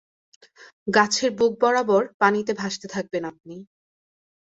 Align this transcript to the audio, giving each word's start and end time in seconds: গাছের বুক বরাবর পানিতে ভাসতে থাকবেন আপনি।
গাছের 0.87 1.31
বুক 1.37 1.53
বরাবর 1.61 2.03
পানিতে 2.21 2.51
ভাসতে 2.53 2.87
থাকবেন 2.87 3.23
আপনি। 3.25 3.55